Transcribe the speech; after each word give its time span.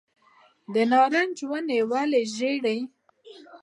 د 0.73 0.75
نارنج 0.91 1.37
ونې 1.49 1.79
ولې 1.91 2.21
ژیړیږي؟ 2.35 2.79